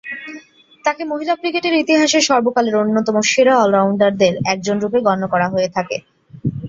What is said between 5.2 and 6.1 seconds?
করা হয়ে থাকে।